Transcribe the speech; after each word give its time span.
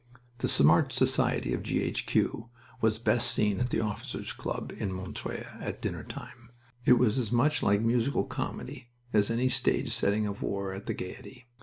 The 0.39 0.47
smart 0.49 0.91
society 0.93 1.53
of 1.53 1.61
G. 1.61 1.83
H. 1.83 2.07
Q. 2.07 2.49
was 2.81 2.97
best 2.97 3.29
seen 3.29 3.59
at 3.59 3.69
the 3.69 3.81
Officers' 3.81 4.33
Club 4.33 4.73
in 4.75 4.91
Montreuil, 4.91 5.45
at 5.59 5.79
dinner 5.79 6.03
time. 6.03 6.49
It 6.85 6.93
was 6.93 7.19
as 7.19 7.31
much 7.31 7.61
like 7.61 7.81
musical 7.81 8.23
comedy 8.23 8.89
as 9.13 9.29
any 9.29 9.47
stage 9.47 9.93
setting 9.93 10.25
of 10.25 10.41
war 10.41 10.73
at 10.73 10.87
the 10.87 10.95
Gaiety. 10.95 11.49